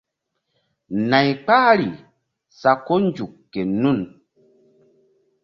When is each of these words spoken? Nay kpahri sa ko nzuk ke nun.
Nay 1.09 1.29
kpahri 1.45 1.89
sa 2.59 2.71
ko 2.85 2.93
nzuk 3.05 3.33
ke 3.51 3.61
nun. 3.81 3.99